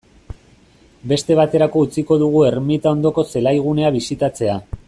[1.11, 4.63] Beste baterako utziko dugu ermita ondoko zelaigunea bisitatzea.